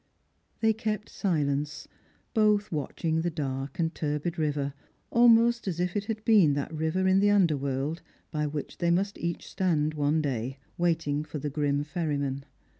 [0.61, 1.87] They kept silence,
[2.33, 4.73] both watching the dark and turbid river,
[5.13, 8.01] clmost as if it had been that river in the under world
[8.31, 12.45] by which they must each stand one day, waiting for the grim ferryman.